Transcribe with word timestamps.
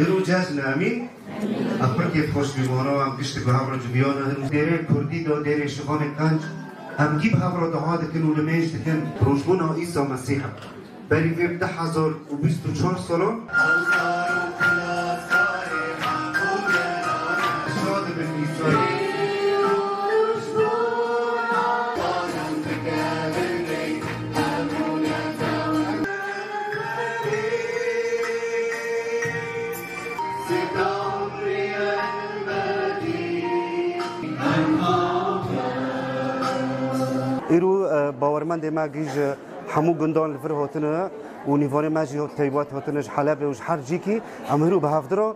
ایرو 0.00 0.20
جشن 0.20 0.72
امین؟ 0.74 1.08
اپر 1.80 2.10
که 2.10 2.28
خوش 2.32 2.52
بیمارا 2.52 3.04
هم 3.04 3.16
گشت 3.16 3.38
به 3.38 3.52
همرا 3.52 3.78
جبیان 3.78 4.16
هم 4.22 4.48
دیره 4.48 4.86
کردی 4.94 5.24
دا 5.24 5.42
دیره 5.42 5.66
شبان 5.66 6.14
کنج 6.18 6.40
هم 6.98 7.18
گیب 7.18 7.34
همرا 7.34 7.70
دعا 7.70 7.96
دکن 7.96 8.22
و 8.22 8.34
لمیش 8.34 8.70
دکن 8.74 9.12
روشبون 9.20 9.60
ها 9.60 9.74
ایسا 9.74 10.04
مسیح 10.04 10.42
بری 11.08 11.28
ویب 11.28 11.58
ده 11.58 11.66
هزار 11.66 12.10
و 12.32 12.36
بیست 12.36 12.66
و 12.66 12.72
چهار 12.72 12.96
سالا 13.08 13.30
ирӯ 37.56 37.74
э, 37.96 38.12
боварманде 38.20 38.70
ма 38.70 38.88
гиж 38.88 39.12
э, 39.16 39.36
ҳамӯ 39.72 39.92
гундон 40.00 40.28
ли 40.32 40.38
фир 40.42 40.52
ҳотина 40.60 41.10
ӯ 41.50 41.52
нивони 41.62 41.90
маҷи 41.98 42.16
тайбот 42.38 42.68
ҳотинаш 42.76 43.06
ҳалабе 43.16 43.44
ӯш 43.52 43.58
ҳар 43.66 43.80
ҷики 43.88 44.14
ам 44.52 44.60
ирӯ 44.66 44.78
ба 44.84 44.88
ҳафтаро 44.96 45.28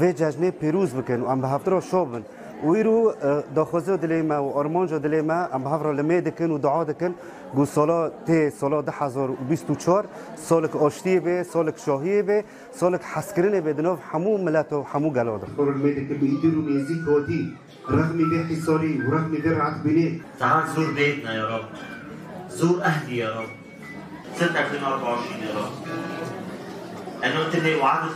ве 0.00 0.10
ҷашне 0.20 0.48
пирӯз 0.60 0.90
бикин 0.98 1.20
ам 1.32 1.38
ба 1.42 1.48
ҳафтаро 1.54 1.78
шобин 1.90 2.22
هفدرا 2.62 2.68
شوبن 2.68 2.68
و 2.68 2.70
ایرو 2.70 3.14
داخوزه 3.54 3.96
دلی 3.96 4.22
ما 4.22 4.42
و 4.42 4.58
ارمانجا 4.58 4.98
دلی 4.98 5.20
ما 5.20 5.48
أم 5.54 5.64
به 5.64 5.70
هفدرا 5.70 5.92
لمی 5.92 6.20
دکن 6.20 6.50
و 6.50 6.58
دعا 6.58 6.84
دکن 6.84 7.14
گو 7.54 7.64
سالا 7.64 8.10
تی 8.26 8.50
سالا 8.50 8.82
ده 8.82 8.92
هزار 8.92 9.30
و 9.30 9.36
بیست 9.48 9.70
و 9.70 9.74
چار 9.74 10.04
سالک 10.36 10.76
آشتی 10.76 11.20
به 11.20 11.42
سالک 11.42 11.78
شاهی 11.78 12.22
به 12.22 12.44
سالک 12.72 13.00
حسکرین 13.02 13.60
به 13.60 13.72
دناف 13.72 13.98
همو 14.12 14.38
ملت 14.38 14.72
و 14.72 14.82
همو 14.82 15.10
گلاده 15.10 15.46
خور 15.56 15.68
الميدك 15.68 16.10
اللي 16.10 16.34
يديروا 16.34 16.62
ميزي 16.62 16.94
كودي 17.04 17.56
رغم 17.88 18.16
بيه 18.30 18.56
حصاري 18.56 19.00
ورغم 19.08 19.30
بيه 19.30 19.50
رعت 19.58 19.76
بنيه 19.84 20.20
تعال 20.38 20.62
زور 20.76 20.90
بيتنا 20.94 21.34
يا 21.34 21.46
رب. 21.56 21.64
زور 22.50 22.82
أهلي 22.82 23.16
يا 23.16 23.30
رب. 23.40 23.48
سنة 24.38 24.60
2024 24.60 25.40
يا 25.42 25.54
رب. 25.58 25.72
أنا 27.24 27.44
قلت 27.44 27.56
لي 27.56 27.74
وعدت 27.74 28.12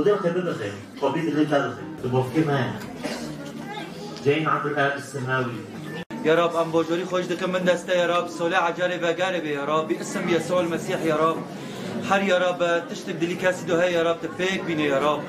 ودي 0.00 0.12
الخير. 0.12 0.32
ده 0.32 0.40
الغالي 0.40 0.72
قبيل 1.02 1.28
الغالي 1.28 1.44
بتاع 1.44 1.58
الغالي 1.58 1.82
تبقى 2.02 2.22
كمان 2.34 2.74
جايين 4.24 4.48
عند 4.48 4.66
الآب 4.66 4.96
السماوي. 4.96 5.60
يا 6.24 6.34
رب 6.34 6.56
أم 6.56 6.70
بوجوري 6.70 7.04
خوش 7.04 7.24
دكم 7.24 7.52
من 7.52 7.64
دسته 7.64 7.92
يا 7.92 8.06
رب. 8.06 8.28
صلاة 8.28 8.70
جاربه 8.70 9.12
جاربه 9.12 9.48
يا 9.48 9.64
رب. 9.64 9.88
باسم 9.88 10.28
يسوع 10.28 10.60
المسيح 10.60 11.00
يا 11.02 11.16
رب. 11.16 11.36
حر 12.10 12.22
يا 12.22 12.38
رب 12.38 12.88
تشتك 12.90 13.14
دلي 13.14 13.26
دليكاسي 13.26 13.66
دوهي 13.66 13.92
يا 13.92 14.02
رب. 14.02 14.18
تبيك 14.22 14.64
بيني 14.64 14.84
يا 14.84 14.98
رب. 14.98 15.22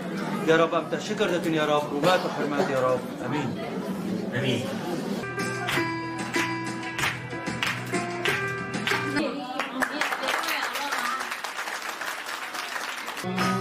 يا 0.48 0.56
رب 0.58 0.76
أم 0.76 0.86
تشكر 0.92 1.16
شكرتك 1.16 1.48
يا 1.48 1.66
رب. 1.66 1.94
وبات 1.94 2.26
وحرمات 2.26 2.70
يا 2.70 2.80
رب. 2.80 3.00
أمين. 3.26 3.50
أمين. 4.36 4.64
Thank 13.24 13.40
you. 13.40 13.61